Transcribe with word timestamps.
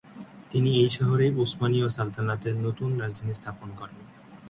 তিনি 0.51 0.69
এই 0.77 0.89
শহরে 0.89 1.25
উসমানীয় 1.43 1.87
সালতানাতের 1.89 2.55
নতুন 2.65 2.89
রাজধানী 2.99 3.33
স্থাপন 3.33 3.69
করেন। 3.79 3.99